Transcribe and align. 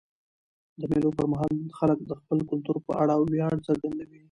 د 0.79 0.81
مېلو 0.91 1.09
پر 1.17 1.25
مهال 1.31 1.53
خلک 1.77 1.99
د 2.05 2.11
خپل 2.19 2.37
کلتور 2.49 2.77
په 2.85 2.91
اړه 3.03 3.13
ویاړ 3.31 3.55
څرګندوي. 3.67 4.19